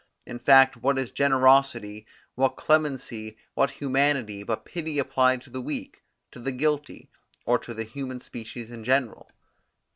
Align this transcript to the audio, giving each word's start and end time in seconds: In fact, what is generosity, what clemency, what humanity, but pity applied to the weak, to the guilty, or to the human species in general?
In 0.25 0.39
fact, 0.39 0.77
what 0.77 0.97
is 0.97 1.11
generosity, 1.11 2.07
what 2.33 2.55
clemency, 2.55 3.37
what 3.53 3.69
humanity, 3.69 4.41
but 4.41 4.65
pity 4.65 4.97
applied 4.97 5.43
to 5.43 5.51
the 5.51 5.61
weak, 5.61 6.01
to 6.31 6.39
the 6.39 6.51
guilty, 6.51 7.11
or 7.45 7.59
to 7.59 7.71
the 7.75 7.83
human 7.83 8.19
species 8.19 8.71
in 8.71 8.83
general? 8.83 9.29